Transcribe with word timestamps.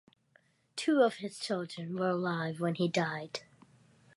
Two 0.75 1.03
of 1.03 1.17
his 1.17 1.37
children 1.37 1.95
were 1.95 2.09
alive 2.09 2.59
when 2.59 2.73
he 2.73 2.87
died. 2.87 3.41